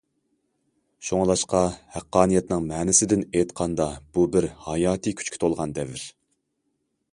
شۇڭلاشقا، 1.09 1.59
ھەققانىيەتنىڭ 1.97 2.65
مەنىسىدىن 2.71 3.23
ئېيتقاندا، 3.27 3.87
بۇ 4.17 4.27
بىر 4.37 4.51
ھاياتىي 4.65 5.19
كۈچكە 5.21 5.43
تولغان 5.47 5.79
دەۋر. 5.79 6.05